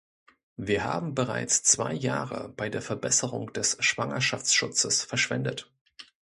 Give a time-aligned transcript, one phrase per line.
[0.57, 5.69] Wir haben bereits zwei Jahre bei der Verbesserung des Schwangerschaftsschutzes verschwendet.